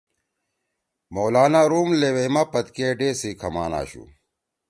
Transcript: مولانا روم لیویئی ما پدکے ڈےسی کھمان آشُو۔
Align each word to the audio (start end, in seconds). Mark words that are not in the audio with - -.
مولانا 1.15 1.61
روم 1.71 1.89
لیویئی 1.99 2.29
ما 2.35 2.43
پدکے 2.51 2.87
ڈےسی 2.99 3.31
کھمان 3.39 3.71
آشُو۔ 3.79 4.03